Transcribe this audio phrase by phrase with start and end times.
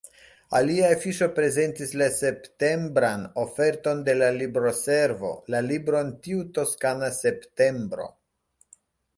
[0.59, 8.11] Alia afiŝo prezentis la septembran oferton de la Libroservo, la libron Tiu toskana septembro.